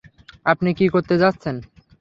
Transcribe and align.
আপনি 0.45 0.69
কী 0.73 0.85
করতে 0.87 1.15
যাচ্ছেন? 1.17 1.55